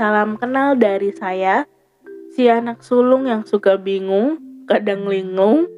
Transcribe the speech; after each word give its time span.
salam 0.00 0.40
kenal 0.40 0.80
dari 0.80 1.12
saya, 1.12 1.68
si 2.32 2.48
anak 2.48 2.80
sulung 2.80 3.28
yang 3.28 3.44
suka 3.44 3.76
bingung, 3.76 4.40
kadang 4.64 5.04
linglung, 5.04 5.68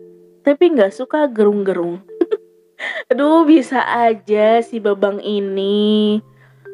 tapi 0.47 0.71
nggak 0.71 0.95
suka 0.95 1.27
gerung-gerung. 1.27 2.07
Aduh, 3.11 3.43
bisa 3.43 3.83
aja 3.83 4.63
si 4.63 4.79
babang 4.79 5.19
ini. 5.19 6.23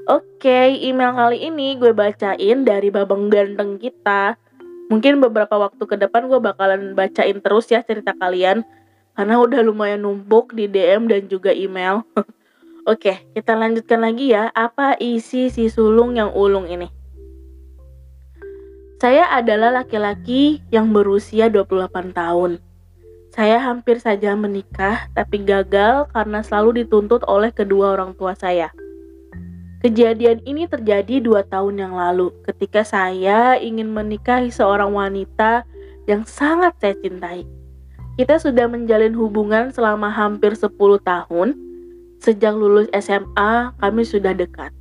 Oke, 0.05 0.77
email 0.77 1.17
kali 1.17 1.49
ini 1.49 1.81
gue 1.81 1.97
bacain 1.97 2.69
dari 2.69 2.93
babang 2.93 3.33
ganteng 3.33 3.81
kita. 3.81 4.37
Mungkin 4.93 5.17
beberapa 5.17 5.57
waktu 5.57 5.81
ke 5.89 5.97
depan 5.97 6.29
gue 6.29 6.45
bakalan 6.45 6.93
bacain 6.93 7.41
terus 7.41 7.73
ya 7.73 7.81
cerita 7.81 8.13
kalian. 8.13 8.61
Karena 9.17 9.41
udah 9.41 9.65
lumayan 9.65 10.05
numpuk 10.05 10.53
di 10.53 10.69
DM 10.69 11.09
dan 11.09 11.25
juga 11.33 11.57
email. 11.57 12.05
Oke, 12.93 13.25
kita 13.33 13.57
lanjutkan 13.57 14.05
lagi 14.05 14.37
ya. 14.37 14.53
Apa 14.53 15.01
isi 15.01 15.49
si 15.49 15.73
sulung 15.73 16.13
yang 16.13 16.37
ulung 16.37 16.69
ini? 16.69 16.98
Saya 18.99 19.31
adalah 19.31 19.71
laki-laki 19.71 20.59
yang 20.75 20.91
berusia 20.91 21.47
28 21.47 22.11
tahun. 22.11 22.59
Saya 23.31 23.63
hampir 23.63 24.03
saja 24.03 24.35
menikah, 24.35 25.07
tapi 25.15 25.39
gagal 25.47 26.11
karena 26.11 26.43
selalu 26.43 26.83
dituntut 26.83 27.23
oleh 27.31 27.55
kedua 27.55 27.95
orang 27.95 28.19
tua 28.19 28.35
saya. 28.35 28.75
Kejadian 29.87 30.43
ini 30.43 30.67
terjadi 30.67 31.23
dua 31.23 31.47
tahun 31.47 31.79
yang 31.79 31.95
lalu 31.95 32.35
ketika 32.51 32.83
saya 32.83 33.55
ingin 33.63 33.87
menikahi 33.95 34.51
seorang 34.51 34.91
wanita 34.91 35.63
yang 36.11 36.27
sangat 36.27 36.75
saya 36.83 36.99
cintai. 36.99 37.47
Kita 38.19 38.43
sudah 38.43 38.67
menjalin 38.67 39.15
hubungan 39.15 39.71
selama 39.71 40.11
hampir 40.11 40.59
10 40.59 40.75
tahun, 41.07 41.55
Sejak 42.19 42.51
lulus 42.51 42.91
SMA, 42.91 43.79
kami 43.79 44.03
sudah 44.03 44.35
dekat. 44.35 44.75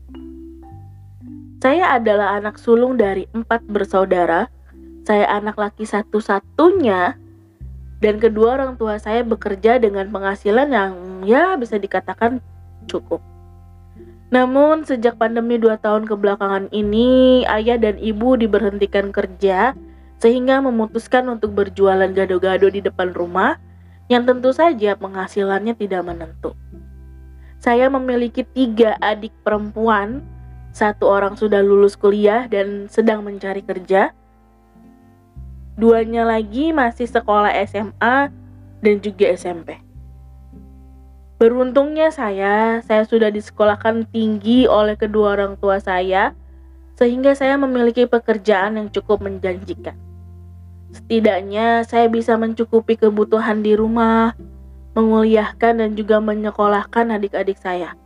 Saya 1.57 1.97
adalah 1.97 2.37
anak 2.37 2.61
sulung 2.61 3.01
dari 3.01 3.25
empat 3.33 3.65
bersaudara. 3.65 4.45
Saya 5.07 5.25
anak 5.31 5.57
laki 5.57 5.87
satu-satunya, 5.87 7.17
dan 7.97 8.15
kedua 8.21 8.61
orang 8.61 8.77
tua 8.77 9.01
saya 9.01 9.25
bekerja 9.25 9.81
dengan 9.81 10.05
penghasilan 10.13 10.69
yang 10.69 10.91
ya 11.25 11.57
bisa 11.57 11.81
dikatakan 11.81 12.43
cukup. 12.85 13.23
Namun 14.29 14.83
sejak 14.83 15.15
pandemi 15.17 15.57
dua 15.57 15.79
tahun 15.79 16.05
kebelakangan 16.05 16.69
ini, 16.75 17.47
ayah 17.47 17.79
dan 17.79 17.95
ibu 17.97 18.35
diberhentikan 18.37 19.09
kerja 19.09 19.73
sehingga 20.19 20.61
memutuskan 20.61 21.25
untuk 21.31 21.55
berjualan 21.55 22.09
gado-gado 22.11 22.67
di 22.69 22.83
depan 22.83 23.15
rumah 23.15 23.57
yang 24.11 24.27
tentu 24.27 24.51
saja 24.51 24.93
penghasilannya 24.99 25.73
tidak 25.73 26.03
menentu. 26.05 26.53
Saya 27.57 27.89
memiliki 27.89 28.45
tiga 28.45 28.93
adik 29.01 29.33
perempuan. 29.41 30.21
Satu 30.77 31.09
orang 31.09 31.33
sudah 31.33 31.65
lulus 31.65 31.97
kuliah 31.97 32.45
dan 32.45 32.85
sedang 32.85 33.25
mencari 33.25 33.65
kerja. 33.65 34.13
Duanya 35.73 36.21
lagi 36.21 36.69
masih 36.69 37.09
sekolah 37.09 37.49
SMA 37.65 38.29
dan 38.85 38.95
juga 39.01 39.25
SMP. 39.33 39.81
Beruntungnya 41.41 42.13
saya, 42.13 42.85
saya 42.85 43.09
sudah 43.09 43.33
disekolahkan 43.33 44.05
tinggi 44.13 44.69
oleh 44.69 44.93
kedua 44.93 45.33
orang 45.33 45.57
tua 45.57 45.81
saya, 45.81 46.37
sehingga 46.93 47.33
saya 47.33 47.57
memiliki 47.57 48.05
pekerjaan 48.05 48.77
yang 48.77 48.93
cukup 48.93 49.25
menjanjikan. 49.25 49.97
Setidaknya 50.93 51.89
saya 51.89 52.05
bisa 52.05 52.37
mencukupi 52.37 53.01
kebutuhan 53.01 53.65
di 53.65 53.73
rumah, 53.73 54.37
menguliahkan 54.93 55.81
dan 55.81 55.97
juga 55.97 56.21
menyekolahkan 56.21 57.17
adik-adik 57.17 57.57
saya. 57.57 57.97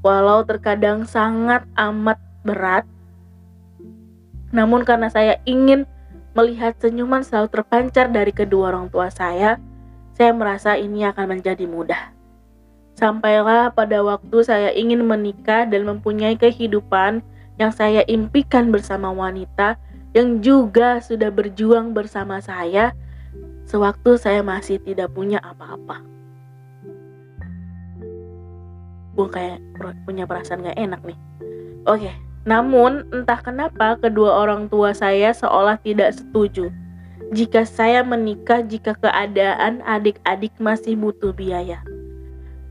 Walau 0.00 0.44
terkadang 0.48 1.04
sangat 1.04 1.68
amat 1.76 2.16
berat, 2.40 2.88
namun 4.50 4.82
karena 4.82 5.12
saya 5.12 5.36
ingin 5.44 5.84
melihat 6.32 6.72
senyuman 6.80 7.20
selalu 7.20 7.52
terpancar 7.52 8.08
dari 8.08 8.32
kedua 8.32 8.72
orang 8.72 8.88
tua 8.88 9.12
saya, 9.12 9.60
saya 10.16 10.32
merasa 10.32 10.80
ini 10.80 11.04
akan 11.04 11.36
menjadi 11.36 11.68
mudah. 11.68 12.16
Sampailah 12.96 13.72
pada 13.72 14.00
waktu 14.04 14.44
saya 14.44 14.70
ingin 14.72 15.04
menikah 15.04 15.64
dan 15.64 15.88
mempunyai 15.88 16.36
kehidupan 16.36 17.24
yang 17.60 17.72
saya 17.72 18.04
impikan 18.08 18.72
bersama 18.72 19.12
wanita 19.12 19.76
yang 20.16 20.40
juga 20.40 20.98
sudah 21.00 21.30
berjuang 21.30 21.92
bersama 21.92 22.42
saya 22.42 22.96
sewaktu 23.68 24.18
saya 24.18 24.42
masih 24.42 24.82
tidak 24.82 25.14
punya 25.14 25.38
apa-apa 25.38 26.02
gue 29.20 29.28
kayak 29.28 29.60
punya 30.08 30.24
perasaan 30.24 30.64
gak 30.64 30.80
enak 30.80 31.04
nih. 31.04 31.18
Oke, 31.84 32.12
namun 32.48 33.04
entah 33.12 33.36
kenapa 33.44 34.00
kedua 34.00 34.40
orang 34.40 34.72
tua 34.72 34.96
saya 34.96 35.36
seolah 35.36 35.76
tidak 35.84 36.16
setuju 36.16 36.72
jika 37.36 37.68
saya 37.68 38.00
menikah 38.00 38.64
jika 38.64 38.96
keadaan 38.96 39.84
adik-adik 39.84 40.56
masih 40.56 40.96
butuh 40.96 41.36
biaya. 41.36 41.84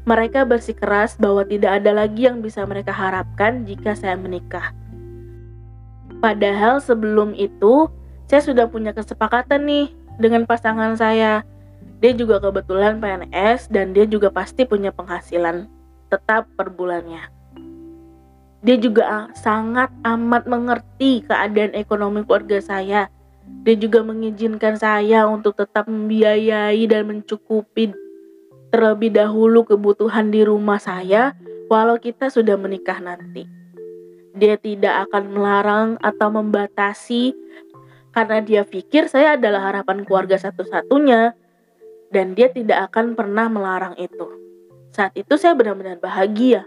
Mereka 0.10 0.50
bersikeras 0.50 1.16
bahwa 1.22 1.46
tidak 1.46 1.80
ada 1.84 1.94
lagi 1.94 2.26
yang 2.26 2.42
bisa 2.42 2.66
mereka 2.66 2.90
harapkan 2.90 3.62
jika 3.70 3.94
saya 3.94 4.18
menikah. 4.18 4.74
Padahal 6.18 6.82
sebelum 6.82 7.38
itu, 7.38 7.88
saya 8.26 8.42
sudah 8.42 8.66
punya 8.68 8.92
kesepakatan 8.92 9.70
nih 9.70 9.88
dengan 10.18 10.50
pasangan 10.50 10.98
saya. 10.98 11.46
Dia 12.02 12.12
juga 12.18 12.42
kebetulan 12.42 12.98
PNS 12.98 13.70
dan 13.70 13.94
dia 13.94 14.10
juga 14.10 14.34
pasti 14.34 14.66
punya 14.66 14.90
penghasilan 14.90 15.79
tetap 16.10 16.50
per 16.58 16.74
bulannya. 16.74 17.30
Dia 18.60 18.76
juga 18.76 19.32
sangat 19.40 19.88
amat 20.04 20.44
mengerti 20.44 21.24
keadaan 21.24 21.72
ekonomi 21.78 22.28
keluarga 22.28 22.60
saya. 22.60 23.08
Dia 23.64 23.76
juga 23.80 24.04
mengizinkan 24.04 24.76
saya 24.76 25.24
untuk 25.26 25.56
tetap 25.56 25.88
membiayai 25.88 26.84
dan 26.92 27.08
mencukupi 27.08 27.96
terlebih 28.70 29.16
dahulu 29.16 29.66
kebutuhan 29.66 30.30
di 30.30 30.46
rumah 30.46 30.78
saya 30.78 31.34
walau 31.72 31.98
kita 31.98 32.28
sudah 32.28 32.60
menikah 32.60 33.00
nanti. 33.00 33.48
Dia 34.36 34.60
tidak 34.60 35.10
akan 35.10 35.24
melarang 35.34 35.90
atau 36.04 36.28
membatasi 36.30 37.34
karena 38.14 38.44
dia 38.44 38.62
pikir 38.68 39.08
saya 39.08 39.40
adalah 39.40 39.72
harapan 39.72 40.04
keluarga 40.04 40.38
satu-satunya 40.38 41.34
dan 42.10 42.34
dia 42.34 42.50
tidak 42.52 42.92
akan 42.92 43.14
pernah 43.14 43.48
melarang 43.48 43.96
itu. 43.98 44.49
Saat 44.90 45.14
itu 45.14 45.38
saya 45.38 45.54
benar-benar 45.54 46.02
bahagia. 46.02 46.66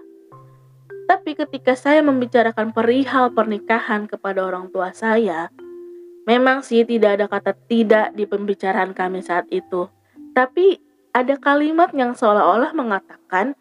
Tapi 1.11 1.35
ketika 1.35 1.75
saya 1.75 2.01
membicarakan 2.01 2.71
perihal 2.71 3.35
pernikahan 3.35 4.07
kepada 4.07 4.47
orang 4.47 4.71
tua 4.71 4.95
saya, 4.95 5.51
memang 6.25 6.63
sih 6.63 6.87
tidak 6.87 7.19
ada 7.19 7.27
kata 7.27 7.53
tidak 7.67 8.15
di 8.15 8.25
pembicaraan 8.25 8.95
kami 8.95 9.21
saat 9.21 9.51
itu. 9.51 9.91
Tapi 10.33 10.79
ada 11.13 11.37
kalimat 11.37 11.93
yang 11.93 12.17
seolah-olah 12.17 12.73
mengatakan 12.73 13.53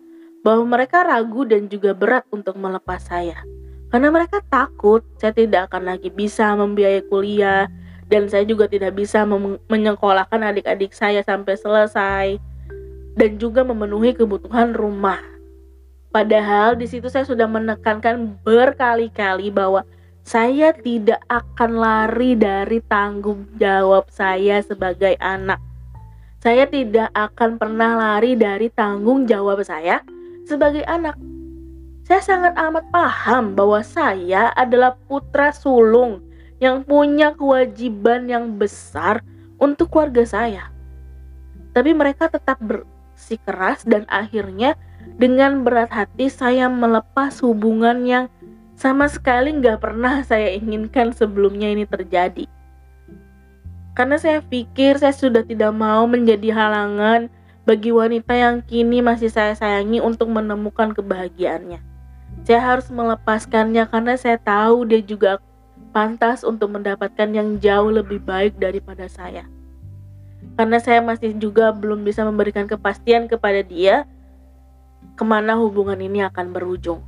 bahwa 0.45 0.77
mereka 0.77 1.03
ragu 1.03 1.43
dan 1.43 1.67
juga 1.67 1.91
berat 1.91 2.23
untuk 2.31 2.55
melepas 2.55 3.01
saya. 3.01 3.41
Karena 3.91 4.07
mereka 4.07 4.39
takut 4.47 5.03
saya 5.19 5.35
tidak 5.35 5.67
akan 5.67 5.91
lagi 5.91 6.07
bisa 6.07 6.55
membiayai 6.55 7.03
kuliah 7.11 7.67
dan 8.07 8.31
saya 8.31 8.47
juga 8.47 8.71
tidak 8.71 8.95
bisa 8.95 9.27
menyekolahkan 9.67 10.39
adik-adik 10.39 10.95
saya 10.95 11.19
sampai 11.27 11.59
selesai 11.59 12.50
dan 13.15 13.39
juga 13.39 13.65
memenuhi 13.65 14.15
kebutuhan 14.15 14.75
rumah. 14.75 15.19
Padahal 16.11 16.75
di 16.75 16.87
situ 16.91 17.07
saya 17.07 17.23
sudah 17.23 17.47
menekankan 17.47 18.35
berkali-kali 18.43 19.47
bahwa 19.47 19.87
saya 20.21 20.75
tidak 20.75 21.23
akan 21.31 21.81
lari 21.81 22.35
dari 22.35 22.83
tanggung 22.83 23.47
jawab 23.57 24.11
saya 24.11 24.59
sebagai 24.61 25.15
anak. 25.17 25.57
Saya 26.41 26.67
tidak 26.67 27.09
akan 27.13 27.57
pernah 27.61 27.95
lari 27.95 28.35
dari 28.35 28.67
tanggung 28.73 29.23
jawab 29.29 29.63
saya 29.63 30.03
sebagai 30.45 30.83
anak. 30.85 31.15
Saya 32.05 32.21
sangat 32.21 32.53
amat 32.59 32.91
paham 32.91 33.55
bahwa 33.55 33.79
saya 33.85 34.51
adalah 34.57 34.97
putra 35.07 35.53
sulung 35.55 36.19
yang 36.59 36.83
punya 36.83 37.33
kewajiban 37.33 38.27
yang 38.27 38.59
besar 38.59 39.23
untuk 39.57 39.89
keluarga 39.89 40.27
saya. 40.27 40.63
Tapi 41.71 41.95
mereka 41.95 42.27
tetap 42.27 42.59
ber, 42.59 42.83
keras 43.45 43.85
dan 43.85 44.09
akhirnya 44.09 44.73
dengan 45.17 45.61
berat 45.61 45.93
hati 45.93 46.29
saya 46.29 46.65
melepas 46.69 47.41
hubungan 47.45 48.05
yang 48.05 48.25
sama 48.73 49.05
sekali 49.05 49.53
nggak 49.53 49.77
pernah 49.77 50.25
saya 50.25 50.57
inginkan 50.57 51.13
sebelumnya 51.13 51.69
ini 51.69 51.85
terjadi. 51.85 52.49
Karena 53.93 54.17
saya 54.17 54.41
pikir 54.41 54.97
saya 54.97 55.13
sudah 55.13 55.45
tidak 55.45 55.69
mau 55.75 56.07
menjadi 56.09 56.49
halangan 56.49 57.29
bagi 57.67 57.93
wanita 57.93 58.33
yang 58.33 58.65
kini 58.65 59.03
masih 59.05 59.29
saya 59.29 59.53
sayangi 59.53 60.01
untuk 60.01 60.31
menemukan 60.33 60.95
kebahagiaannya. 60.97 61.77
Saya 62.41 62.61
harus 62.63 62.89
melepaskannya 62.89 63.85
karena 63.85 64.17
saya 64.17 64.41
tahu 64.41 64.89
dia 64.89 65.03
juga 65.05 65.37
pantas 65.93 66.41
untuk 66.41 66.73
mendapatkan 66.73 67.29
yang 67.29 67.61
jauh 67.61 67.93
lebih 67.93 68.23
baik 68.23 68.57
daripada 68.57 69.05
saya 69.05 69.45
karena 70.55 70.77
saya 70.79 70.99
masih 70.99 71.35
juga 71.37 71.71
belum 71.71 72.03
bisa 72.03 72.23
memberikan 72.27 72.67
kepastian 72.67 73.27
kepada 73.31 73.63
dia 73.63 74.03
ke 75.15 75.23
mana 75.23 75.57
hubungan 75.57 75.97
ini 75.97 76.23
akan 76.25 76.53
berujung. 76.53 77.01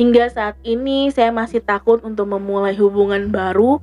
Hingga 0.00 0.32
saat 0.32 0.56
ini 0.64 1.12
saya 1.12 1.28
masih 1.28 1.60
takut 1.60 2.00
untuk 2.00 2.24
memulai 2.32 2.72
hubungan 2.72 3.28
baru 3.28 3.78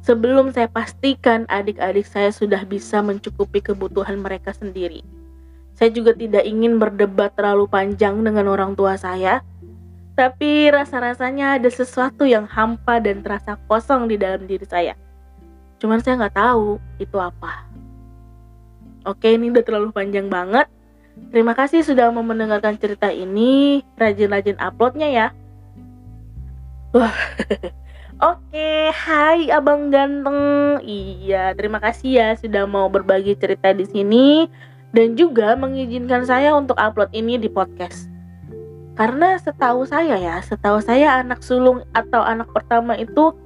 sebelum 0.00 0.52
saya 0.52 0.68
pastikan 0.72 1.44
adik-adik 1.52 2.08
saya 2.08 2.32
sudah 2.32 2.64
bisa 2.64 3.04
mencukupi 3.04 3.60
kebutuhan 3.60 4.20
mereka 4.20 4.56
sendiri. 4.56 5.04
Saya 5.74 5.90
juga 5.90 6.14
tidak 6.14 6.46
ingin 6.48 6.78
berdebat 6.78 7.34
terlalu 7.34 7.66
panjang 7.66 8.22
dengan 8.22 8.46
orang 8.46 8.78
tua 8.78 8.94
saya, 8.94 9.42
tapi 10.14 10.70
rasa-rasanya 10.70 11.58
ada 11.58 11.66
sesuatu 11.66 12.22
yang 12.22 12.46
hampa 12.46 13.02
dan 13.02 13.20
terasa 13.20 13.58
kosong 13.66 14.06
di 14.06 14.14
dalam 14.14 14.46
diri 14.46 14.62
saya. 14.64 14.94
Cuman 15.84 16.00
saya 16.00 16.16
nggak 16.16 16.40
tahu 16.40 16.80
itu 16.96 17.20
apa. 17.20 17.68
Oke, 19.04 19.36
ini 19.36 19.52
udah 19.52 19.60
terlalu 19.60 19.92
panjang 19.92 20.32
banget. 20.32 20.64
Terima 21.28 21.52
kasih 21.52 21.84
sudah 21.84 22.08
mau 22.08 22.24
mendengarkan 22.24 22.80
cerita 22.80 23.12
ini. 23.12 23.84
Rajin-rajin 24.00 24.56
uploadnya 24.56 25.12
ya. 25.12 25.26
Wah. 26.96 27.12
Oke, 28.32 28.88
hai 28.88 29.52
Abang 29.52 29.92
Ganteng. 29.92 30.80
Iya, 30.88 31.52
terima 31.52 31.84
kasih 31.84 32.10
ya 32.16 32.28
sudah 32.40 32.64
mau 32.64 32.88
berbagi 32.88 33.36
cerita 33.36 33.76
di 33.76 33.84
sini 33.84 34.48
dan 34.96 35.20
juga 35.20 35.52
mengizinkan 35.52 36.24
saya 36.24 36.56
untuk 36.56 36.80
upload 36.80 37.12
ini 37.12 37.36
di 37.36 37.52
podcast. 37.52 38.08
Karena 38.96 39.36
setahu 39.36 39.84
saya 39.84 40.16
ya, 40.16 40.40
setahu 40.40 40.80
saya 40.80 41.20
anak 41.20 41.44
sulung 41.44 41.84
atau 41.92 42.24
anak 42.24 42.48
pertama 42.56 42.96
itu 42.96 43.36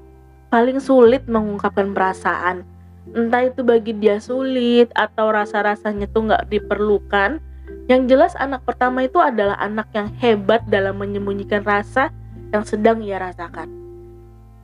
paling 0.48 0.80
sulit 0.80 1.24
mengungkapkan 1.28 1.92
perasaan. 1.92 2.64
Entah 3.08 3.48
itu 3.48 3.64
bagi 3.64 3.96
dia 3.96 4.20
sulit 4.20 4.92
atau 4.92 5.32
rasa-rasanya 5.32 6.08
tuh 6.12 6.28
nggak 6.28 6.52
diperlukan 6.52 7.40
yang 7.88 8.04
jelas 8.04 8.36
anak 8.36 8.68
pertama 8.68 9.08
itu 9.08 9.16
adalah 9.16 9.56
anak 9.56 9.88
yang 9.96 10.12
hebat 10.20 10.60
dalam 10.68 11.00
menyembunyikan 11.00 11.64
rasa 11.64 12.12
yang 12.52 12.60
sedang 12.64 13.00
ia 13.00 13.16
rasakan. 13.16 13.68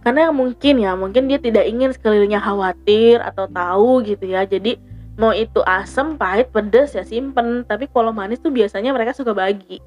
Karena 0.05 0.29
yang 0.29 0.37
mungkin 0.37 0.85
ya, 0.85 0.93
mungkin 0.93 1.33
dia 1.33 1.41
tidak 1.41 1.65
ingin 1.65 1.97
sekelilingnya 1.97 2.45
khawatir 2.45 3.25
atau 3.25 3.49
tahu 3.49 4.05
gitu 4.05 4.29
ya. 4.29 4.45
Jadi 4.45 4.77
mau 5.17 5.33
itu 5.33 5.65
asam, 5.65 6.21
pahit, 6.21 6.53
pedas 6.53 6.93
ya 6.93 7.01
simpen. 7.01 7.65
Tapi 7.65 7.89
kalau 7.89 8.13
manis 8.13 8.45
tuh 8.45 8.53
biasanya 8.53 8.93
mereka 8.93 9.17
suka 9.17 9.33
bagi. 9.33 9.81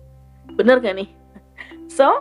Bener 0.57 0.81
gak 0.81 0.97
nih? 0.97 1.09
So, 1.87 2.19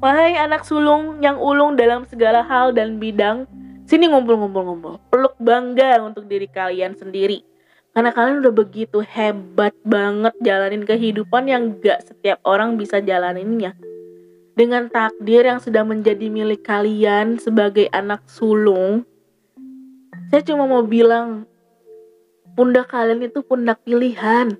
wahai 0.00 0.36
anak 0.40 0.64
sulung 0.64 1.20
yang 1.20 1.36
ulung 1.36 1.76
dalam 1.76 2.08
segala 2.08 2.40
hal 2.40 2.72
dan 2.72 2.96
bidang, 2.96 3.44
sini 3.84 4.08
ngumpul-ngumpul-ngumpul. 4.08 4.96
Peluk 5.12 5.36
bangga 5.36 6.00
untuk 6.00 6.24
diri 6.26 6.48
kalian 6.48 6.96
sendiri 6.96 7.44
karena 7.90 8.14
kalian 8.14 8.38
udah 8.42 8.54
begitu 8.54 9.02
hebat 9.02 9.74
banget 9.82 10.34
jalanin 10.38 10.86
kehidupan 10.86 11.50
yang 11.50 11.74
gak 11.82 12.06
setiap 12.06 12.38
orang 12.46 12.78
bisa 12.78 13.02
jalaninnya. 13.02 13.74
Dengan 14.54 14.86
takdir 14.92 15.46
yang 15.46 15.58
sudah 15.58 15.82
menjadi 15.82 16.30
milik 16.30 16.62
kalian 16.62 17.40
sebagai 17.40 17.90
anak 17.90 18.22
sulung, 18.30 19.08
saya 20.30 20.42
cuma 20.46 20.68
mau 20.70 20.84
bilang, 20.86 21.48
pundak 22.54 22.92
kalian 22.92 23.24
itu 23.26 23.42
pundak 23.42 23.82
pilihan. 23.82 24.54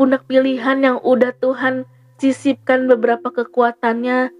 Pundak 0.00 0.24
pilihan 0.24 0.78
yang 0.80 0.96
udah 1.04 1.36
Tuhan 1.36 1.84
sisipkan 2.22 2.86
beberapa 2.86 3.34
kekuatannya 3.34 4.30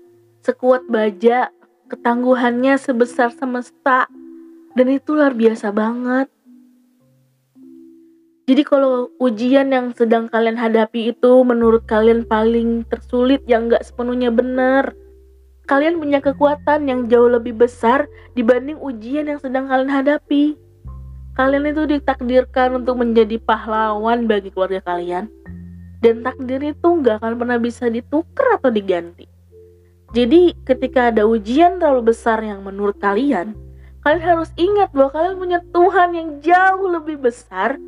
sekuat 0.47 0.87
baja, 0.87 1.51
ketangguhannya 1.91 2.79
sebesar 2.79 3.35
semesta, 3.35 4.07
dan 4.79 4.87
itu 4.87 5.19
luar 5.19 5.35
biasa 5.35 5.75
banget. 5.75 6.31
Jadi 8.47 8.63
kalau 8.63 9.11
ujian 9.19 9.75
yang 9.75 9.91
sedang 9.99 10.31
kalian 10.31 10.55
hadapi 10.55 11.11
itu 11.11 11.33
menurut 11.43 11.83
kalian 11.91 12.23
paling 12.23 12.87
tersulit 12.87 13.43
yang 13.51 13.67
gak 13.67 13.83
sepenuhnya 13.83 14.31
benar, 14.31 14.95
kalian 15.67 15.99
punya 15.99 16.23
kekuatan 16.23 16.87
yang 16.87 17.11
jauh 17.11 17.31
lebih 17.31 17.55
besar 17.59 18.07
dibanding 18.39 18.79
ujian 18.79 19.27
yang 19.27 19.43
sedang 19.43 19.67
kalian 19.67 19.91
hadapi. 19.91 20.55
Kalian 21.35 21.71
itu 21.71 21.83
ditakdirkan 21.99 22.83
untuk 22.83 23.03
menjadi 23.03 23.41
pahlawan 23.43 24.31
bagi 24.31 24.53
keluarga 24.55 24.85
kalian. 24.85 25.31
Dan 26.03 26.27
takdir 26.27 26.59
itu 26.67 26.89
gak 26.99 27.23
akan 27.23 27.39
pernah 27.39 27.59
bisa 27.63 27.87
ditukar 27.87 28.59
atau 28.59 28.75
diganti. 28.75 29.31
Jadi 30.13 30.53
ketika 30.67 31.09
ada 31.09 31.25
ujian 31.25 31.81
terlalu 31.81 32.13
besar 32.13 32.43
yang 32.45 32.61
menurut 32.61 32.99
kalian, 33.01 33.57
kalian 34.05 34.25
harus 34.27 34.51
ingat 34.61 34.93
bahwa 34.93 35.15
kalian 35.15 35.37
punya 35.39 35.61
Tuhan 35.73 36.11
yang 36.13 36.29
jauh 36.43 36.87
lebih 36.91 37.17
besar 37.23 37.81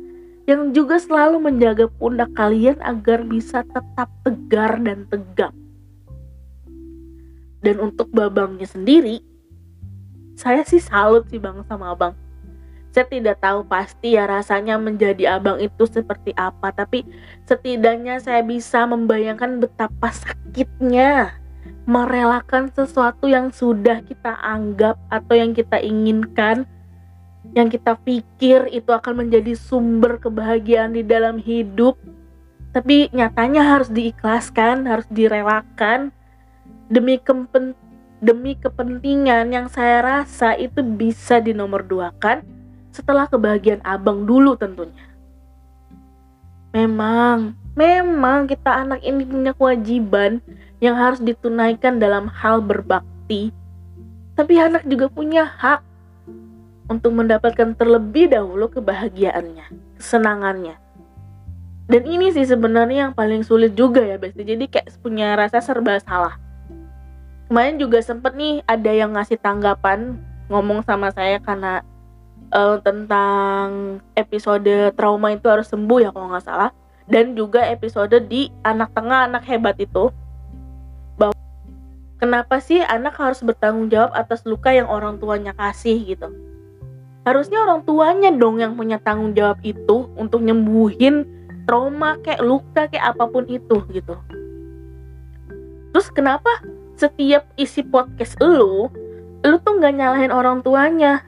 yang 0.49 0.73
juga 0.73 0.97
selalu 0.97 1.37
menjaga 1.41 1.85
pundak 1.85 2.33
kalian 2.33 2.81
agar 2.81 3.21
bisa 3.25 3.61
tetap 3.61 4.09
tegar 4.25 4.79
dan 4.81 5.05
tegap. 5.11 5.53
Dan 7.61 7.81
untuk 7.81 8.09
babangnya 8.13 8.69
sendiri, 8.69 9.21
saya 10.37 10.61
sih 10.65 10.81
salut 10.81 11.25
sih 11.29 11.41
bang 11.41 11.61
sama 11.65 11.93
abang. 11.93 12.13
Saya 12.95 13.11
tidak 13.11 13.43
tahu 13.43 13.67
pasti 13.67 14.15
ya 14.15 14.23
rasanya 14.23 14.79
menjadi 14.79 15.35
abang 15.35 15.59
itu 15.59 15.83
seperti 15.83 16.31
apa, 16.39 16.71
tapi 16.71 17.03
setidaknya 17.43 18.23
saya 18.23 18.39
bisa 18.39 18.87
membayangkan 18.87 19.59
betapa 19.59 20.15
sakitnya 20.15 21.35
merelakan 21.83 22.71
sesuatu 22.71 23.27
yang 23.27 23.51
sudah 23.51 23.99
kita 23.99 24.39
anggap 24.39 24.95
atau 25.11 25.35
yang 25.35 25.51
kita 25.51 25.75
inginkan, 25.83 26.63
yang 27.51 27.67
kita 27.67 27.99
pikir 27.99 28.71
itu 28.71 28.87
akan 28.87 29.27
menjadi 29.27 29.59
sumber 29.59 30.15
kebahagiaan 30.15 30.95
di 30.95 31.03
dalam 31.03 31.35
hidup, 31.35 31.99
tapi 32.71 33.11
nyatanya 33.11 33.75
harus 33.75 33.91
diikhlaskan, 33.91 34.87
harus 34.87 35.03
direlakan. 35.11 36.15
Demi 36.87 37.19
kepen 37.19 37.75
demi 38.23 38.55
kepentingan 38.55 39.51
yang 39.51 39.67
saya 39.67 39.99
rasa 39.99 40.55
itu 40.55 40.79
bisa 40.79 41.43
dinomorduakan 41.43 42.54
setelah 42.95 43.27
kebahagiaan 43.27 43.83
abang 43.83 44.23
dulu 44.23 44.55
tentunya. 44.55 45.03
Memang, 46.71 47.55
memang 47.75 48.47
kita 48.47 48.71
anak 48.87 49.03
ini 49.03 49.27
punya 49.27 49.51
kewajiban 49.51 50.39
yang 50.79 50.95
harus 50.95 51.19
ditunaikan 51.19 51.99
dalam 51.99 52.31
hal 52.31 52.63
berbakti, 52.63 53.51
tapi 54.39 54.59
anak 54.59 54.87
juga 54.87 55.11
punya 55.11 55.43
hak 55.43 55.83
untuk 56.87 57.11
mendapatkan 57.15 57.75
terlebih 57.75 58.31
dahulu 58.31 58.71
kebahagiaannya, 58.71 59.99
kesenangannya. 59.99 60.75
Dan 61.85 62.01
ini 62.09 62.33
sih 62.33 62.49
sebenarnya 62.49 63.09
yang 63.09 63.13
paling 63.13 63.45
sulit 63.45 63.77
juga 63.77 64.01
ya 64.01 64.17
Besti. 64.17 64.41
Jadi 64.41 64.65
kayak 64.65 64.89
punya 65.05 65.37
rasa 65.37 65.61
serba 65.61 66.01
salah. 66.01 66.33
Kemarin 67.45 67.77
juga 67.77 68.01
sempet 68.01 68.33
nih 68.33 68.65
ada 68.65 68.89
yang 68.89 69.13
ngasih 69.13 69.37
tanggapan 69.37 70.17
ngomong 70.49 70.81
sama 70.81 71.13
saya 71.13 71.37
karena 71.37 71.85
uh, 72.53 72.77
tentang 72.83 73.97
episode 74.13 74.93
trauma 74.93 75.33
itu 75.33 75.47
harus 75.47 75.69
sembuh 75.71 75.99
ya 76.03 76.09
kalau 76.13 76.29
nggak 76.29 76.45
salah. 76.45 76.71
Dan 77.05 77.37
juga 77.37 77.61
episode 77.69 78.17
di 78.25 78.49
anak 78.65 78.89
tengah 78.97 79.29
anak 79.29 79.45
hebat 79.45 79.77
itu 79.77 80.09
Kenapa 82.15 82.63
sih 82.63 82.79
anak 82.79 83.19
harus 83.19 83.43
bertanggung 83.43 83.91
jawab 83.91 84.15
atas 84.15 84.47
luka 84.47 84.71
yang 84.71 84.87
orang 84.87 85.19
tuanya 85.19 85.51
kasih 85.51 85.99
gitu? 85.99 86.31
Harusnya 87.27 87.59
orang 87.59 87.83
tuanya 87.83 88.31
dong 88.31 88.63
yang 88.63 88.79
punya 88.79 89.03
tanggung 89.03 89.35
jawab 89.35 89.59
itu 89.67 90.07
untuk 90.15 90.39
nyembuhin 90.39 91.27
trauma 91.67 92.15
kayak 92.23 92.39
luka 92.39 92.87
kayak 92.87 93.11
apa 93.11 93.27
pun 93.27 93.43
itu 93.51 93.83
gitu. 93.91 94.15
Terus 95.91 96.07
kenapa 96.07 96.49
setiap 96.95 97.43
isi 97.59 97.83
podcast 97.83 98.39
lu, 98.39 98.87
lu 99.43 99.55
tuh 99.59 99.75
nggak 99.75 99.99
nyalahin 99.99 100.31
orang 100.31 100.63
tuanya 100.63 101.19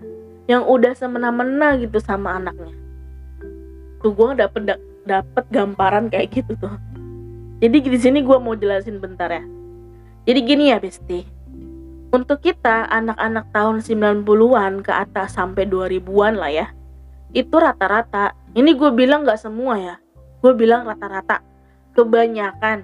yang 0.47 0.63
udah 0.63 0.95
semena-mena 0.95 1.75
gitu 1.77 1.99
sama 1.99 2.39
anaknya. 2.39 2.73
Tuh 3.99 4.11
gue 4.15 4.39
dapet 4.39 4.79
dapet 5.03 5.45
gambaran 5.51 6.09
kayak 6.11 6.31
gitu 6.31 6.55
tuh. 6.57 6.75
Jadi 7.59 7.77
di 7.83 7.99
sini 7.99 8.23
gue 8.23 8.37
mau 8.39 8.55
jelasin 8.55 8.99
bentar 8.99 9.31
ya 9.31 9.43
jadi 10.27 10.43
gini 10.43 10.75
ya 10.75 10.77
Besti. 10.83 11.23
Untuk 12.11 12.43
kita 12.43 12.91
anak-anak 12.91 13.47
tahun 13.55 13.79
90-an 13.79 14.83
ke 14.83 14.91
atas 14.91 15.39
sampai 15.39 15.63
2000-an 15.71 16.35
lah 16.35 16.51
ya. 16.51 16.67
Itu 17.31 17.63
rata-rata. 17.63 18.35
Ini 18.51 18.75
gue 18.75 18.91
bilang 18.91 19.23
gak 19.23 19.39
semua 19.39 19.79
ya. 19.79 19.95
Gue 20.43 20.51
bilang 20.51 20.83
rata-rata. 20.83 21.39
Kebanyakan 21.95 22.83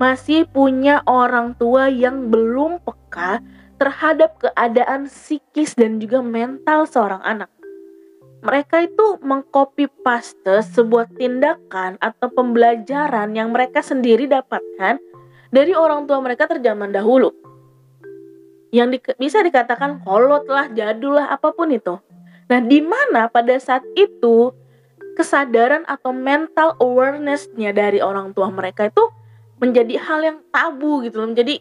masih 0.00 0.48
punya 0.48 1.04
orang 1.04 1.52
tua 1.60 1.92
yang 1.92 2.32
belum 2.32 2.80
peka 2.80 3.44
terhadap 3.80 4.36
keadaan 4.36 5.08
psikis 5.08 5.72
dan 5.72 5.96
juga 5.96 6.20
mental 6.20 6.84
seorang 6.84 7.24
anak. 7.24 7.48
Mereka 8.44 8.92
itu 8.92 9.16
mengcopy 9.24 9.88
paste 10.04 10.60
sebuah 10.76 11.08
tindakan 11.16 11.96
atau 12.00 12.28
pembelajaran 12.28 13.32
yang 13.32 13.52
mereka 13.52 13.80
sendiri 13.80 14.28
dapatkan 14.28 15.00
dari 15.48 15.72
orang 15.72 16.04
tua 16.04 16.20
mereka 16.20 16.44
terjaman 16.44 16.92
dahulu. 16.92 17.32
Yang 18.70 18.88
di, 18.92 18.98
bisa 19.16 19.40
dikatakan 19.40 20.04
kolot 20.04 20.44
lah, 20.46 20.68
jadul 20.72 21.16
lah, 21.16 21.32
apa 21.32 21.52
pun 21.52 21.72
itu. 21.72 21.96
Nah, 22.48 22.60
di 22.62 22.80
mana 22.80 23.28
pada 23.28 23.56
saat 23.60 23.82
itu 23.98 24.52
kesadaran 25.18 25.84
atau 25.84 26.14
mental 26.14 26.78
awareness-nya 26.80 27.74
dari 27.74 28.00
orang 28.00 28.32
tua 28.32 28.48
mereka 28.48 28.88
itu 28.88 29.04
menjadi 29.60 30.00
hal 30.00 30.20
yang 30.24 30.38
tabu 30.48 31.04
gitu 31.04 31.20
loh 31.20 31.28
menjadi 31.28 31.60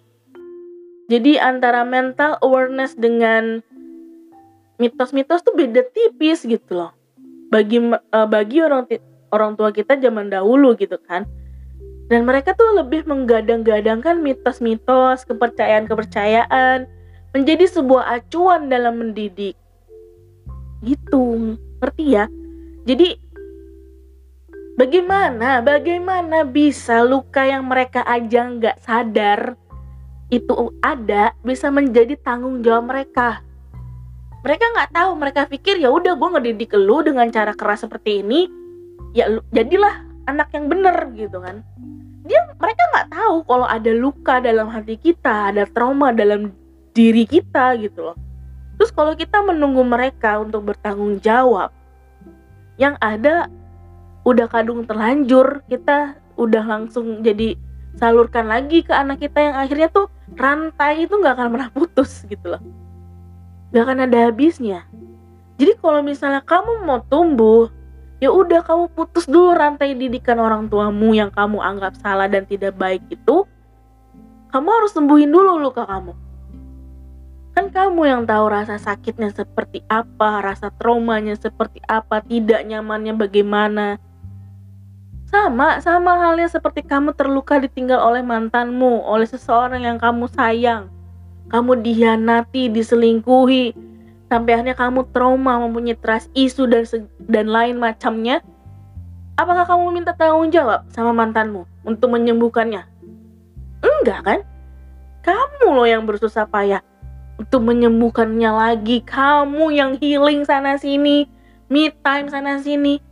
jadi 1.09 1.41
antara 1.41 1.81
mental 1.81 2.37
awareness 2.45 2.93
dengan 2.93 3.65
mitos-mitos 4.77 5.41
tuh 5.41 5.57
beda 5.57 5.81
tipis 5.89 6.45
gitu 6.45 6.77
loh. 6.77 6.93
Bagi 7.49 7.81
uh, 7.81 8.27
bagi 8.29 8.61
orang 8.61 8.85
orang 9.33 9.57
tua 9.57 9.73
kita 9.73 9.97
zaman 9.97 10.29
dahulu 10.29 10.77
gitu 10.77 11.01
kan. 11.01 11.25
Dan 12.09 12.29
mereka 12.29 12.53
tuh 12.53 12.77
lebih 12.77 13.09
menggadang-gadangkan 13.09 14.21
mitos-mitos 14.21 15.25
kepercayaan-kepercayaan 15.25 16.85
menjadi 17.33 17.65
sebuah 17.65 18.21
acuan 18.21 18.69
dalam 18.69 19.01
mendidik. 19.01 19.57
Gitu 20.85 21.57
ngerti 21.81 22.05
ya? 22.05 22.29
Jadi 22.85 23.17
bagaimana 24.77 25.65
bagaimana 25.65 26.45
bisa 26.45 27.01
luka 27.01 27.49
yang 27.49 27.65
mereka 27.65 28.05
aja 28.05 28.45
nggak 28.45 28.77
sadar 28.77 29.57
itu 30.29 30.53
ada 30.85 31.33
bisa 31.41 31.73
menjadi 31.73 32.13
tanggung 32.21 32.61
jawab 32.61 32.89
mereka. 32.89 33.41
Mereka 34.45 34.65
nggak 34.71 34.91
tahu 34.95 35.11
mereka 35.19 35.41
pikir 35.49 35.81
ya 35.81 35.91
udah 35.91 36.15
gue 36.15 36.29
ngedidik 36.37 36.71
lu 36.77 37.03
dengan 37.03 37.27
cara 37.33 37.51
keras 37.51 37.83
seperti 37.83 38.23
ini 38.23 38.47
ya 39.11 39.27
lu, 39.27 39.43
jadilah 39.51 40.05
anak 40.29 40.53
yang 40.53 40.69
bener 40.69 40.95
gitu 41.17 41.41
kan. 41.41 41.65
Dia 42.29 42.45
mereka 42.61 42.83
nggak 42.93 43.09
tahu 43.09 43.35
kalau 43.49 43.67
ada 43.67 43.91
luka 43.91 44.37
dalam 44.39 44.69
hati 44.69 44.95
kita 44.95 45.51
ada 45.51 45.65
trauma 45.65 46.13
dalam 46.13 46.53
diri 46.93 47.25
kita 47.25 47.75
gitu 47.81 48.13
loh. 48.13 48.17
Terus 48.79 48.95
kalau 48.95 49.11
kita 49.17 49.43
menunggu 49.43 49.83
mereka 49.83 50.39
untuk 50.39 50.71
bertanggung 50.71 51.19
jawab 51.19 51.73
yang 52.79 52.95
ada 53.03 53.51
udah 54.23 54.47
kadung 54.47 54.87
terlanjur 54.87 55.65
kita 55.67 56.15
udah 56.39 56.63
langsung 56.63 57.19
jadi 57.19 57.59
salurkan 57.99 58.47
lagi 58.47 58.79
ke 58.79 58.95
anak 58.95 59.19
kita 59.19 59.51
yang 59.51 59.55
akhirnya 59.59 59.91
tuh 59.91 60.07
rantai 60.39 61.03
itu 61.03 61.11
nggak 61.19 61.35
akan 61.35 61.47
pernah 61.51 61.69
putus 61.75 62.23
gitu 62.31 62.55
loh. 62.55 62.63
Nggak 63.75 63.83
akan 63.83 63.97
ada 64.07 64.17
habisnya. 64.31 64.87
Jadi 65.59 65.75
kalau 65.83 65.99
misalnya 65.99 66.39
kamu 66.39 66.87
mau 66.87 67.03
tumbuh 67.03 67.67
ya 68.23 68.31
udah 68.31 68.63
kamu 68.63 68.87
putus 68.95 69.27
dulu 69.27 69.51
rantai 69.51 69.95
didikan 69.95 70.39
orang 70.39 70.71
tuamu 70.71 71.11
yang 71.11 71.27
kamu 71.27 71.59
anggap 71.59 71.99
salah 71.99 72.31
dan 72.31 72.47
tidak 72.47 72.79
baik 72.79 73.03
itu 73.11 73.43
kamu 74.55 74.67
harus 74.71 74.95
sembuhin 74.95 75.27
dulu 75.27 75.59
luka 75.59 75.83
kamu. 75.83 76.15
Kan 77.51 77.75
kamu 77.75 78.01
yang 78.07 78.21
tahu 78.23 78.47
rasa 78.47 78.79
sakitnya 78.79 79.35
seperti 79.35 79.83
apa 79.91 80.39
rasa 80.39 80.71
traumanya 80.71 81.35
seperti 81.35 81.83
apa 81.83 82.23
tidak 82.23 82.63
nyamannya 82.63 83.19
bagaimana 83.19 83.99
sama, 85.29 85.77
sama 85.77 86.17
halnya 86.17 86.49
seperti 86.49 86.81
kamu 86.81 87.13
terluka 87.13 87.61
ditinggal 87.61 88.01
oleh 88.01 88.25
mantanmu, 88.25 89.05
oleh 89.05 89.29
seseorang 89.29 89.85
yang 89.85 90.01
kamu 90.01 90.25
sayang. 90.33 90.89
Kamu 91.53 91.85
dihianati, 91.85 92.73
diselingkuhi, 92.73 93.77
sampai 94.25 94.51
akhirnya 94.57 94.73
kamu 94.73 95.05
trauma, 95.13 95.61
mempunyai 95.61 95.97
trust 96.01 96.33
isu 96.33 96.65
dan 96.65 96.83
dan 97.29 97.45
lain 97.45 97.77
macamnya. 97.77 98.41
Apakah 99.37 99.69
kamu 99.69 100.01
minta 100.01 100.17
tanggung 100.17 100.49
jawab 100.49 100.89
sama 100.89 101.13
mantanmu 101.13 101.69
untuk 101.85 102.09
menyembuhkannya? 102.09 102.89
Enggak 103.85 104.19
kan? 104.25 104.39
Kamu 105.21 105.77
loh 105.77 105.85
yang 105.85 106.09
bersusah 106.09 106.49
payah 106.49 106.81
untuk 107.37 107.63
menyembuhkannya 107.69 108.49
lagi. 108.49 109.05
Kamu 109.05 109.69
yang 109.71 109.95
healing 110.01 110.41
sana 110.43 110.75
sini, 110.75 111.29
me 111.69 111.93
time 112.01 112.27
sana 112.33 112.57
sini 112.59 113.08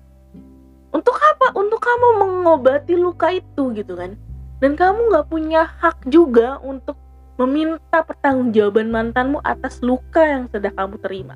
untuk 0.96 1.18
apa? 1.20 1.52
Untuk 1.58 1.84
kamu 1.84 2.08
mengobati 2.24 2.96
luka 2.96 3.36
itu 3.36 3.76
gitu 3.76 3.94
kan? 3.98 4.16
Dan 4.64 4.74
kamu 4.74 5.14
nggak 5.14 5.28
punya 5.30 5.68
hak 5.68 6.08
juga 6.10 6.58
untuk 6.64 6.98
meminta 7.38 8.02
pertanggungjawaban 8.02 8.90
mantanmu 8.90 9.38
atas 9.46 9.80
luka 9.86 10.26
yang 10.26 10.50
sudah 10.50 10.74
kamu 10.74 10.98
terima. 11.00 11.36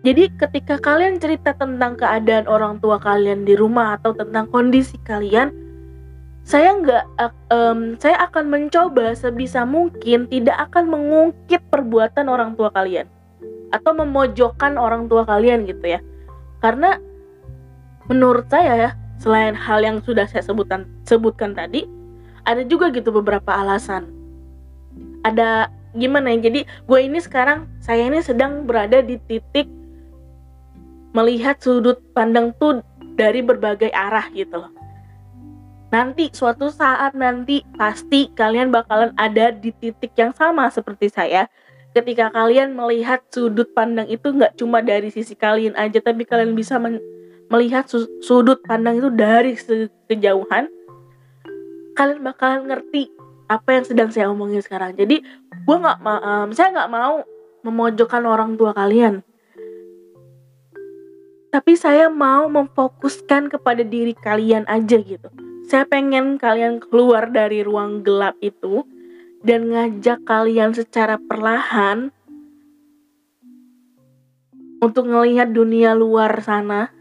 Jadi 0.00 0.32
ketika 0.40 0.80
kalian 0.80 1.20
cerita 1.20 1.52
tentang 1.52 1.92
keadaan 2.00 2.48
orang 2.48 2.80
tua 2.80 2.96
kalian 2.96 3.44
di 3.44 3.52
rumah 3.52 4.00
atau 4.00 4.16
tentang 4.16 4.48
kondisi 4.48 4.96
kalian 5.04 5.52
saya 6.40 6.72
nggak 6.72 7.04
um, 7.52 8.00
saya 8.00 8.16
akan 8.24 8.48
mencoba 8.48 9.12
sebisa 9.12 9.68
mungkin 9.68 10.24
tidak 10.32 10.56
akan 10.72 10.88
mengungkit 10.88 11.60
perbuatan 11.68 12.32
orang 12.32 12.56
tua 12.56 12.72
kalian 12.72 13.04
atau 13.76 13.92
memojokkan 13.92 14.80
orang 14.80 15.04
tua 15.04 15.28
kalian 15.28 15.68
gitu 15.68 15.84
ya. 15.84 16.00
Karena 16.64 16.96
menurut 18.10 18.50
saya 18.50 18.74
ya 18.74 18.90
selain 19.22 19.54
hal 19.54 19.86
yang 19.86 20.02
sudah 20.02 20.26
saya 20.26 20.42
sebutkan 20.42 20.90
sebutkan 21.06 21.54
tadi 21.54 21.86
ada 22.42 22.66
juga 22.66 22.90
gitu 22.90 23.14
beberapa 23.14 23.54
alasan. 23.54 24.10
Ada 25.22 25.70
gimana 25.94 26.34
ya 26.34 26.50
jadi 26.50 26.66
gue 26.66 27.00
ini 27.00 27.22
sekarang 27.22 27.70
saya 27.78 28.10
ini 28.10 28.18
sedang 28.18 28.66
berada 28.66 28.98
di 28.98 29.14
titik 29.30 29.70
melihat 31.14 31.58
sudut 31.62 32.02
pandang 32.10 32.50
tuh 32.58 32.82
dari 33.14 33.44
berbagai 33.46 33.94
arah 33.94 34.26
gitu 34.34 34.66
loh. 34.66 34.72
Nanti 35.90 36.30
suatu 36.30 36.70
saat 36.70 37.14
nanti 37.18 37.66
pasti 37.74 38.30
kalian 38.34 38.70
bakalan 38.70 39.10
ada 39.18 39.50
di 39.54 39.70
titik 39.74 40.14
yang 40.18 40.34
sama 40.34 40.66
seperti 40.70 41.10
saya. 41.10 41.46
Ketika 41.90 42.30
kalian 42.30 42.78
melihat 42.78 43.26
sudut 43.34 43.66
pandang 43.74 44.06
itu 44.06 44.30
nggak 44.30 44.54
cuma 44.54 44.78
dari 44.78 45.10
sisi 45.10 45.34
kalian 45.34 45.74
aja 45.74 45.98
tapi 45.98 46.22
kalian 46.22 46.54
bisa 46.54 46.78
melihat 47.50 47.84
sudut 48.22 48.62
pandang 48.62 49.02
itu 49.02 49.10
dari 49.10 49.58
kejauhan 50.06 50.70
kalian 51.98 52.22
bakalan 52.22 52.70
ngerti 52.70 53.10
apa 53.50 53.76
yang 53.76 53.84
sedang 53.84 54.08
saya 54.14 54.30
omongin 54.30 54.62
sekarang. 54.62 54.94
Jadi 54.94 55.26
gue 55.66 55.76
nggak 55.76 55.98
um, 56.06 56.48
saya 56.54 56.70
nggak 56.70 56.90
mau 56.94 57.26
memojokkan 57.66 58.22
orang 58.24 58.54
tua 58.54 58.70
kalian. 58.70 59.26
Tapi 61.50 61.74
saya 61.74 62.06
mau 62.06 62.46
memfokuskan 62.46 63.50
kepada 63.50 63.82
diri 63.82 64.14
kalian 64.14 64.70
aja 64.70 65.02
gitu. 65.02 65.28
Saya 65.66 65.82
pengen 65.82 66.38
kalian 66.38 66.78
keluar 66.78 67.26
dari 67.26 67.66
ruang 67.66 68.06
gelap 68.06 68.38
itu 68.38 68.86
dan 69.42 69.66
ngajak 69.66 70.22
kalian 70.22 70.70
secara 70.70 71.18
perlahan 71.18 72.14
untuk 74.78 75.10
ngelihat 75.10 75.50
dunia 75.50 75.92
luar 75.92 76.38
sana 76.38 76.99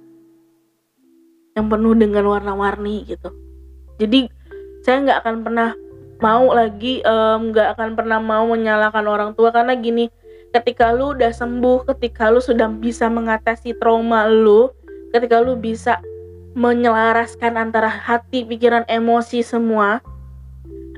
yang 1.59 1.67
penuh 1.67 1.93
dengan 1.93 2.23
warna-warni 2.23 3.03
gitu. 3.03 3.29
Jadi 3.99 4.31
saya 4.87 5.03
nggak 5.03 5.19
akan 5.27 5.35
pernah 5.43 5.69
mau 6.23 6.51
lagi 6.55 7.03
nggak 7.51 7.67
um, 7.67 7.73
akan 7.75 7.89
pernah 7.99 8.19
mau 8.23 8.47
menyalahkan 8.47 9.03
orang 9.03 9.35
tua. 9.35 9.51
Karena 9.51 9.75
gini 9.75 10.07
ketika 10.55 10.89
lu 10.95 11.13
udah 11.13 11.29
sembuh 11.29 11.85
ketika 11.93 12.33
lu 12.33 12.41
sudah 12.41 12.71
bisa 12.81 13.05
mengatasi 13.05 13.77
trauma 13.77 14.25
lu 14.25 14.73
ketika 15.13 15.41
lu 15.41 15.53
bisa 15.57 16.01
menyelaraskan 16.57 17.53
antara 17.53 17.89
hati 17.89 18.41
pikiran 18.41 18.81
emosi 18.89 19.45
semua 19.45 20.01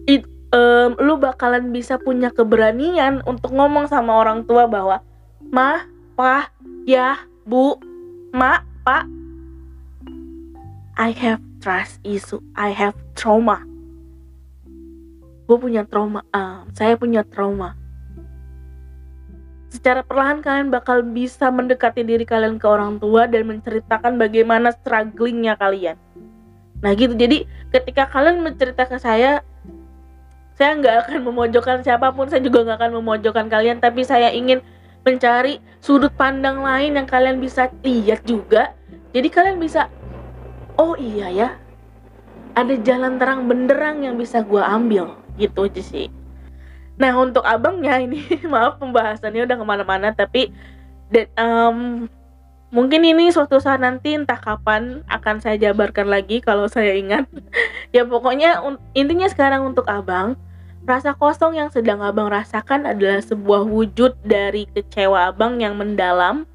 it, 0.08 0.24
um, 0.56 0.96
lu 1.04 1.20
bakalan 1.20 1.76
bisa 1.76 2.00
punya 2.00 2.32
keberanian 2.32 3.20
untuk 3.28 3.52
ngomong 3.52 3.92
sama 3.92 4.16
orang 4.16 4.48
tua 4.48 4.68
bahwa 4.72 5.04
mah 5.52 5.84
pah 6.16 6.48
ya 6.88 7.20
bu 7.44 7.76
mak 8.32 8.64
pak 8.88 9.04
I 11.02 11.18
have 11.18 11.42
trust 11.58 11.98
issue, 12.06 12.46
I 12.54 12.78
have 12.78 12.94
trauma. 13.18 13.66
Gue 15.50 15.58
punya 15.58 15.82
trauma, 15.82 16.22
uh, 16.30 16.62
saya 16.78 16.94
punya 16.94 17.26
trauma. 17.26 17.74
Secara 19.74 20.06
perlahan 20.06 20.46
kalian 20.46 20.70
bakal 20.70 21.02
bisa 21.02 21.50
mendekati 21.50 22.06
diri 22.06 22.22
kalian 22.22 22.62
ke 22.62 22.70
orang 22.70 23.02
tua 23.02 23.26
dan 23.26 23.50
menceritakan 23.50 24.22
bagaimana 24.22 24.78
strugglingnya 24.78 25.58
kalian. 25.58 25.98
Nah 26.86 26.94
gitu, 26.94 27.18
jadi 27.18 27.50
ketika 27.74 28.06
kalian 28.06 28.46
mencerita 28.46 28.86
ke 28.86 29.02
saya, 29.02 29.42
saya 30.54 30.78
nggak 30.78 31.10
akan 31.10 31.26
memojokkan 31.26 31.82
siapa 31.82 32.14
pun, 32.14 32.30
saya 32.30 32.46
juga 32.46 32.62
nggak 32.62 32.78
akan 32.78 33.02
memojokkan 33.02 33.50
kalian, 33.50 33.82
tapi 33.82 34.06
saya 34.06 34.30
ingin 34.30 34.62
mencari 35.02 35.66
sudut 35.82 36.14
pandang 36.14 36.62
lain 36.62 36.94
yang 36.94 37.10
kalian 37.10 37.42
bisa 37.42 37.74
lihat 37.82 38.22
juga. 38.22 38.78
Jadi 39.18 39.34
kalian 39.34 39.58
bisa 39.58 39.90
oh 40.82 40.98
iya 40.98 41.30
ya. 41.30 41.50
Ada 42.58 42.82
jalan 42.82 43.22
terang 43.22 43.46
benderang 43.46 44.02
yang 44.02 44.18
bisa 44.18 44.42
gue 44.42 44.60
ambil. 44.60 45.14
Gitu 45.38 45.70
aja 45.70 45.84
sih 45.86 46.10
nah 47.02 47.18
untuk 47.18 47.42
abangnya 47.42 47.98
ini 47.98 48.22
maaf 48.54 48.78
pembahasannya 48.78 49.50
udah 49.50 49.58
ke 49.58 49.66
mana-mana 49.66 50.14
tapi 50.14 50.54
dan, 51.12 51.28
um, 51.36 51.78
mungkin 52.72 53.04
ini 53.04 53.34
suatu 53.36 53.60
saat 53.60 53.84
nanti 53.84 54.16
entah 54.16 54.40
kapan 54.40 55.04
akan 55.12 55.44
saya 55.44 55.60
jabarkan 55.60 56.08
lagi 56.08 56.40
kalau 56.40 56.72
saya 56.72 56.96
ingat. 56.96 57.28
Ya 57.92 58.08
pokoknya 58.08 58.64
intinya 58.96 59.28
sekarang 59.28 59.68
untuk 59.68 59.84
abang 59.92 60.40
rasa 60.88 61.12
kosong 61.12 61.60
yang 61.60 61.68
sedang 61.68 62.00
abang 62.00 62.32
rasakan 62.32 62.88
adalah 62.88 63.20
sebuah 63.20 63.68
wujud 63.68 64.16
dari 64.24 64.64
kecewa 64.72 65.28
abang 65.28 65.60
yang 65.60 65.76
mendalam 65.76 66.48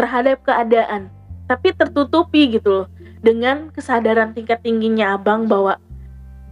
terhadap 0.00 0.40
keadaan. 0.48 1.12
Tapi 1.44 1.76
tertutupi 1.76 2.56
gitu 2.56 2.72
loh 2.72 2.86
dengan 3.18 3.70
kesadaran 3.74 4.34
tingkat 4.34 4.62
tingginya 4.62 5.18
abang 5.18 5.50
bahwa 5.50 5.78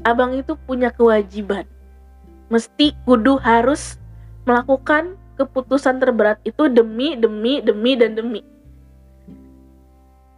abang 0.03 0.35
itu 0.35 0.59
punya 0.67 0.91
kewajiban. 0.91 1.67
Mesti 2.51 2.95
kudu 3.07 3.43
harus 3.43 3.99
melakukan 4.47 5.19
keputusan 5.35 5.99
terberat 5.99 6.39
itu 6.47 6.71
demi, 6.71 7.19
demi, 7.19 7.59
demi, 7.59 7.93
dan 7.99 8.15
demi. 8.15 8.43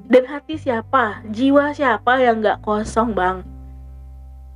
Dan 0.08 0.24
hati 0.24 0.56
siapa, 0.56 1.20
jiwa 1.28 1.76
siapa 1.76 2.16
yang 2.16 2.40
gak 2.40 2.64
kosong 2.64 3.12
bang? 3.12 3.44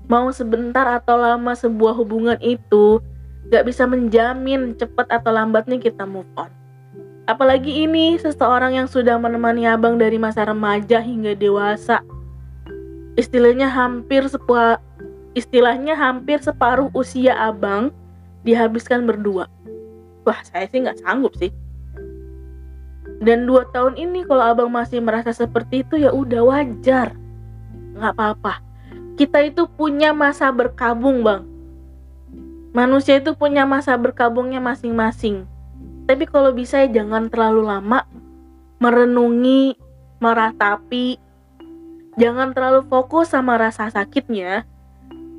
Mau 0.08 0.32
sebentar 0.32 0.88
atau 0.88 1.20
lama 1.20 1.52
sebuah 1.52 1.92
hubungan 1.92 2.40
itu 2.40 3.04
gak 3.52 3.68
bisa 3.68 3.84
menjamin 3.84 4.72
cepat 4.80 5.12
atau 5.12 5.28
lambatnya 5.28 5.76
kita 5.76 6.08
move 6.08 6.28
on. 6.40 6.48
Apalagi 7.30 7.86
ini 7.86 8.18
seseorang 8.18 8.74
yang 8.74 8.90
sudah 8.90 9.14
menemani 9.14 9.62
abang 9.62 9.94
dari 9.94 10.18
masa 10.18 10.42
remaja 10.42 10.98
hingga 10.98 11.38
dewasa. 11.38 12.02
Istilahnya 13.14 13.70
hampir 13.70 14.26
sebuah 14.26 14.82
istilahnya 15.38 15.94
hampir 15.94 16.42
separuh 16.42 16.90
usia 16.98 17.38
abang 17.38 17.94
dihabiskan 18.42 19.06
berdua. 19.06 19.46
Wah 20.26 20.40
saya 20.42 20.66
sih 20.66 20.82
nggak 20.82 20.98
sanggup 20.98 21.30
sih. 21.38 21.54
Dan 23.22 23.46
dua 23.46 23.70
tahun 23.70 23.94
ini 23.94 24.26
kalau 24.26 24.42
abang 24.42 24.70
masih 24.74 24.98
merasa 24.98 25.30
seperti 25.30 25.86
itu 25.86 26.02
ya 26.02 26.10
udah 26.10 26.42
wajar. 26.42 27.14
Nggak 27.94 28.18
apa-apa. 28.18 28.58
Kita 29.14 29.46
itu 29.46 29.70
punya 29.70 30.10
masa 30.10 30.50
berkabung 30.50 31.22
bang. 31.22 31.46
Manusia 32.74 33.22
itu 33.22 33.30
punya 33.38 33.62
masa 33.62 33.94
berkabungnya 33.94 34.58
masing-masing 34.58 35.51
tapi 36.12 36.28
kalau 36.28 36.52
bisa 36.52 36.84
ya 36.84 37.00
jangan 37.00 37.32
terlalu 37.32 37.64
lama 37.64 38.04
merenungi, 38.84 39.80
meratapi. 40.20 41.16
Jangan 42.20 42.52
terlalu 42.52 42.84
fokus 42.84 43.32
sama 43.32 43.56
rasa 43.56 43.88
sakitnya. 43.88 44.68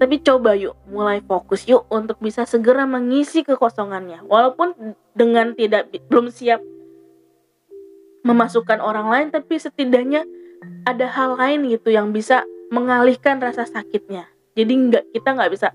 Tapi 0.01 0.17
coba 0.25 0.57
yuk 0.57 0.73
mulai 0.89 1.21
fokus 1.21 1.69
yuk 1.69 1.85
untuk 1.93 2.17
bisa 2.17 2.49
segera 2.49 2.89
mengisi 2.89 3.45
kekosongannya. 3.45 4.25
Walaupun 4.25 4.97
dengan 5.13 5.53
tidak 5.53 5.93
belum 6.09 6.33
siap 6.33 6.65
memasukkan 8.25 8.81
orang 8.81 9.13
lain 9.13 9.27
tapi 9.29 9.61
setidaknya 9.61 10.25
ada 10.89 11.05
hal 11.11 11.37
lain 11.37 11.69
gitu 11.69 11.93
yang 11.93 12.09
bisa 12.09 12.41
mengalihkan 12.73 13.37
rasa 13.37 13.69
sakitnya. 13.69 14.25
Jadi 14.57 14.73
nggak 14.73 15.05
kita 15.13 15.29
nggak 15.37 15.51
bisa 15.53 15.69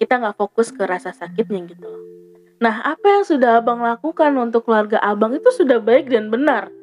kita 0.00 0.16
nggak 0.16 0.40
fokus 0.40 0.72
ke 0.72 0.80
rasa 0.88 1.12
sakitnya 1.12 1.68
gitu. 1.68 1.90
Nah, 2.58 2.82
apa 2.82 3.06
yang 3.06 3.24
sudah 3.24 3.62
abang 3.62 3.78
lakukan 3.86 4.34
untuk 4.34 4.66
keluarga 4.66 4.98
abang 4.98 5.30
itu 5.30 5.46
sudah 5.54 5.78
baik 5.78 6.10
dan 6.10 6.26
benar. 6.26 6.74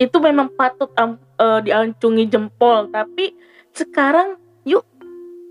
Itu 0.00 0.20
memang 0.24 0.52
patut 0.56 0.88
um, 0.96 1.20
uh, 1.36 1.60
diancungi 1.60 2.24
jempol. 2.28 2.88
Tapi 2.88 3.36
sekarang 3.76 4.40
yuk 4.64 4.88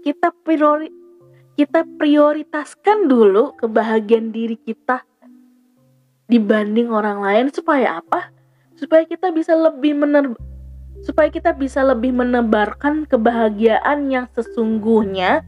kita 0.01 0.33
priori 0.41 0.89
kita 1.55 1.85
prioritaskan 2.01 3.05
dulu 3.05 3.53
kebahagiaan 3.55 4.33
diri 4.33 4.57
kita 4.57 5.05
dibanding 6.25 6.89
orang 6.89 7.21
lain 7.21 7.45
supaya 7.53 8.01
apa? 8.01 8.33
Supaya 8.75 9.05
kita 9.05 9.29
bisa 9.29 9.53
lebih 9.53 9.93
mener 9.93 10.33
supaya 11.05 11.29
kita 11.29 11.53
bisa 11.53 11.85
lebih 11.85 12.17
menebarkan 12.17 13.05
kebahagiaan 13.05 14.09
yang 14.09 14.25
sesungguhnya 14.33 15.45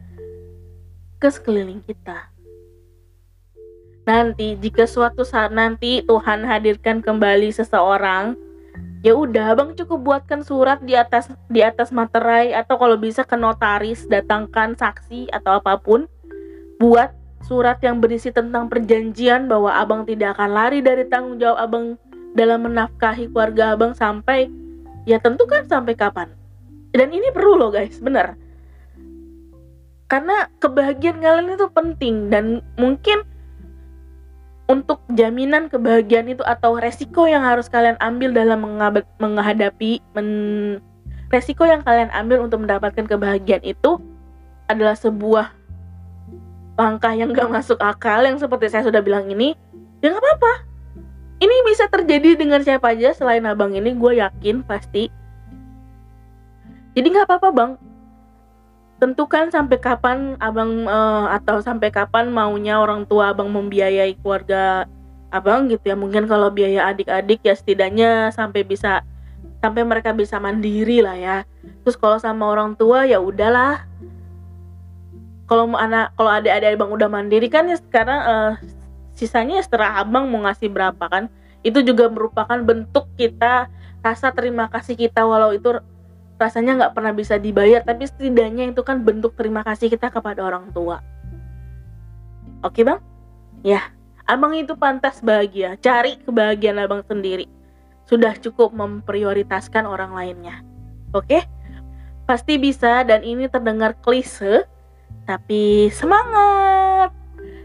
ke 1.18 1.28
sekeliling 1.34 1.82
kita. 1.82 2.37
Nanti 4.08 4.56
jika 4.56 4.88
suatu 4.88 5.28
saat 5.28 5.52
nanti 5.52 6.00
Tuhan 6.00 6.48
hadirkan 6.48 7.04
kembali 7.04 7.52
seseorang, 7.52 8.40
ya 9.04 9.12
udah 9.12 9.52
Abang 9.52 9.76
cukup 9.76 10.00
buatkan 10.00 10.48
surat 10.48 10.80
di 10.80 10.96
atas 10.96 11.28
di 11.52 11.60
atas 11.60 11.92
materai 11.92 12.56
atau 12.56 12.80
kalau 12.80 12.96
bisa 12.96 13.28
ke 13.28 13.36
notaris, 13.36 14.08
datangkan 14.08 14.80
saksi 14.80 15.28
atau 15.36 15.60
apa 15.60 15.76
pun. 15.84 16.08
Buat 16.80 17.12
surat 17.44 17.84
yang 17.84 18.00
berisi 18.00 18.32
tentang 18.32 18.72
perjanjian 18.72 19.52
bahwa 19.52 19.76
Abang 19.76 20.08
tidak 20.08 20.40
akan 20.40 20.56
lari 20.56 20.80
dari 20.80 21.04
tanggung 21.12 21.36
jawab 21.36 21.60
Abang 21.68 21.86
dalam 22.32 22.64
menafkahi 22.64 23.28
keluarga 23.36 23.76
Abang 23.76 23.92
sampai 23.92 24.48
ya 25.04 25.20
tentu 25.20 25.44
kan 25.52 25.68
sampai 25.68 26.00
kapan. 26.00 26.32
Dan 26.96 27.12
ini 27.12 27.28
perlu 27.36 27.60
loh 27.60 27.76
guys, 27.76 28.00
bener. 28.00 28.40
Karena 30.08 30.48
kebahagiaan 30.64 31.20
kalian 31.20 31.60
itu 31.60 31.68
penting 31.76 32.32
dan 32.32 32.64
mungkin 32.80 33.28
untuk 34.68 35.00
jaminan 35.16 35.72
kebahagiaan 35.72 36.28
itu 36.28 36.44
atau 36.44 36.76
resiko 36.76 37.24
yang 37.24 37.48
harus 37.48 37.72
kalian 37.72 37.96
ambil 38.04 38.36
dalam 38.36 38.60
menghadapi 39.20 40.04
men, 40.12 40.28
resiko 41.32 41.64
yang 41.64 41.84
kalian 41.88 42.12
ambil 42.12 42.44
untuk 42.44 42.68
mendapatkan 42.68 43.08
kebahagiaan 43.08 43.64
itu 43.64 44.00
adalah 44.68 45.00
sebuah 45.00 45.56
langkah 46.78 47.16
yang 47.16 47.32
gak 47.32 47.50
masuk 47.50 47.80
akal 47.80 48.22
yang 48.22 48.38
seperti 48.38 48.70
saya 48.70 48.86
sudah 48.86 49.00
bilang 49.02 49.26
ini 49.32 49.56
ya 50.04 50.14
nggak 50.14 50.22
apa-apa. 50.22 50.54
Ini 51.38 51.56
bisa 51.70 51.86
terjadi 51.90 52.34
dengan 52.34 52.62
siapa 52.66 52.98
aja 52.98 53.14
selain 53.14 53.46
abang 53.46 53.74
ini 53.74 53.94
gue 53.94 54.20
yakin 54.20 54.66
pasti. 54.66 55.10
Jadi 56.98 57.08
nggak 57.14 57.30
apa-apa 57.30 57.50
bang 57.54 57.72
tentukan 58.98 59.54
sampai 59.54 59.78
kapan 59.78 60.34
abang 60.42 60.90
uh, 60.90 61.30
atau 61.30 61.62
sampai 61.62 61.94
kapan 61.94 62.34
maunya 62.34 62.82
orang 62.82 63.06
tua 63.06 63.30
abang 63.30 63.50
membiayai 63.54 64.18
keluarga 64.18 64.90
abang 65.30 65.70
gitu 65.70 65.94
ya? 65.94 65.96
Mungkin 65.96 66.26
kalau 66.26 66.50
biaya 66.50 66.90
adik-adik 66.90 67.46
ya 67.46 67.54
setidaknya 67.54 68.34
sampai 68.34 68.66
bisa 68.66 69.06
sampai 69.62 69.86
mereka 69.86 70.14
bisa 70.14 70.42
mandiri 70.42 71.06
lah 71.06 71.18
ya. 71.18 71.38
Terus 71.86 71.98
kalau 71.98 72.18
sama 72.18 72.50
orang 72.50 72.74
tua 72.74 73.06
ya 73.06 73.22
udahlah. 73.22 73.86
Kalau 75.48 75.72
anak 75.80 76.12
kalau 76.20 76.28
adik-adik 76.34 76.76
abang 76.76 76.92
udah 76.92 77.08
mandiri 77.08 77.48
kan 77.48 77.70
ya 77.70 77.78
sekarang 77.80 78.20
uh, 78.26 78.54
sisanya 79.16 79.62
setelah 79.64 80.02
abang 80.02 80.28
mau 80.28 80.44
ngasih 80.44 80.74
berapa 80.74 81.06
kan? 81.08 81.30
Itu 81.62 81.86
juga 81.86 82.10
merupakan 82.10 82.60
bentuk 82.66 83.08
kita 83.16 83.70
rasa 84.02 84.34
terima 84.34 84.68
kasih 84.72 84.96
kita 84.96 85.26
walau 85.26 85.54
itu 85.54 85.80
rasanya 86.38 86.78
nggak 86.78 86.94
pernah 86.94 87.14
bisa 87.14 87.42
dibayar 87.42 87.82
tapi 87.82 88.06
setidaknya 88.06 88.70
itu 88.70 88.82
kan 88.86 89.02
bentuk 89.02 89.34
terima 89.34 89.66
kasih 89.66 89.90
kita 89.90 90.14
kepada 90.14 90.46
orang 90.46 90.70
tua. 90.72 91.02
Oke 92.62 92.86
bang? 92.86 93.02
Ya 93.66 93.98
abang 94.28 94.54
itu 94.54 94.76
pantas 94.78 95.24
bahagia. 95.24 95.80
Cari 95.82 96.20
kebahagiaan 96.22 96.84
abang 96.84 97.02
sendiri. 97.08 97.48
Sudah 98.06 98.36
cukup 98.38 98.76
memprioritaskan 98.76 99.88
orang 99.88 100.14
lainnya. 100.14 100.62
Oke? 101.16 101.42
Pasti 102.28 102.60
bisa 102.60 103.08
dan 103.08 103.24
ini 103.24 103.48
terdengar 103.48 103.96
klise 104.04 104.68
tapi 105.24 105.88
semangat! 105.92 107.12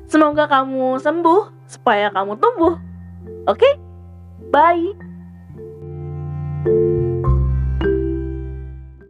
Semoga 0.06 0.46
kamu 0.46 1.02
sembuh 1.02 1.66
supaya 1.66 2.11
kamu 2.14 2.38
tumbuh. 2.38 2.78
Oke? 3.46 3.78
Bye 4.52 4.94